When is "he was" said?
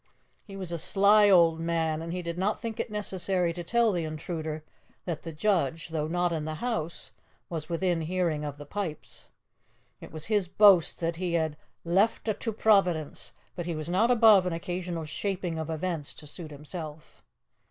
0.43-0.71, 13.67-13.89